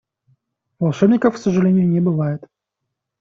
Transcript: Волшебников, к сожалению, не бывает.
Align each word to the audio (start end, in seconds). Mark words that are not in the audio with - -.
Волшебников, 0.79 1.35
к 1.35 1.37
сожалению, 1.37 1.87
не 1.87 1.99
бывает. 2.01 2.43